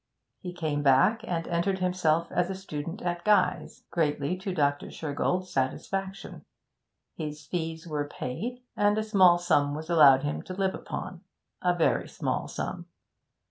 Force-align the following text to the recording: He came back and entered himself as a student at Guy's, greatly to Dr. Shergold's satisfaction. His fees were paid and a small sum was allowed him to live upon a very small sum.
He 0.39 0.51
came 0.51 0.81
back 0.81 1.21
and 1.27 1.47
entered 1.47 1.77
himself 1.77 2.31
as 2.31 2.49
a 2.49 2.55
student 2.55 3.03
at 3.03 3.23
Guy's, 3.23 3.83
greatly 3.91 4.35
to 4.37 4.51
Dr. 4.51 4.87
Shergold's 4.87 5.51
satisfaction. 5.51 6.43
His 7.13 7.45
fees 7.45 7.85
were 7.87 8.07
paid 8.09 8.63
and 8.75 8.97
a 8.97 9.03
small 9.03 9.37
sum 9.37 9.75
was 9.75 9.91
allowed 9.91 10.23
him 10.23 10.41
to 10.41 10.55
live 10.55 10.73
upon 10.73 11.21
a 11.61 11.75
very 11.75 12.09
small 12.09 12.47
sum. 12.47 12.87